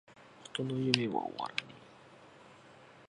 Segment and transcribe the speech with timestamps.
[0.53, 1.21] 人の夢は!!!
[1.21, 1.75] 終わらねェ!!!!